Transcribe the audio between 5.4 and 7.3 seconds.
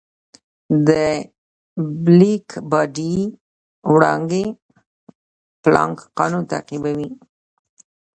پلانک قانون تعقیبوي.